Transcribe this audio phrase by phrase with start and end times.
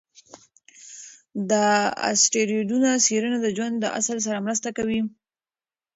[1.49, 1.51] د
[2.09, 5.01] اسټروېډونو څېړنه د ژوند د اصل سره مرسته کوي.